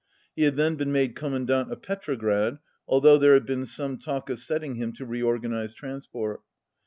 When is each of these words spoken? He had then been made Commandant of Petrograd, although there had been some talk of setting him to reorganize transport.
He 0.35 0.45
had 0.45 0.55
then 0.55 0.77
been 0.77 0.91
made 0.91 1.15
Commandant 1.15 1.71
of 1.71 1.83
Petrograd, 1.83 2.57
although 2.87 3.19
there 3.19 3.35
had 3.35 3.45
been 3.45 3.67
some 3.67 3.99
talk 3.99 4.31
of 4.31 4.39
setting 4.39 4.73
him 4.73 4.93
to 4.93 5.05
reorganize 5.05 5.75
transport. 5.75 6.41